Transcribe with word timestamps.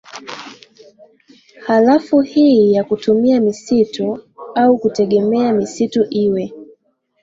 halafu 1.67 2.21
hii 2.21 2.71
ya 2.73 2.83
kutumia 2.83 3.41
misitu 3.41 4.19
au 4.55 4.77
kutegemea 4.77 5.53
misitu 5.53 6.05
iwe 6.09 6.53